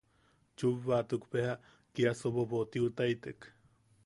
[0.61, 1.53] Chubatuk beja
[1.93, 3.39] kia sobobotiutaitek.